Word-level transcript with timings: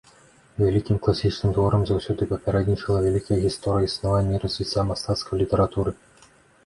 Вялікім 0.61 0.97
класічным 1.07 1.51
творам 1.57 1.83
заўсёды 1.89 2.27
папярэднічала 2.33 3.03
вялікая 3.05 3.39
гісторыя 3.47 3.89
існавання 3.91 4.33
і 4.41 4.43
развіцця 4.47 4.81
мастацкай 4.93 5.35
літаратуры. 5.43 5.91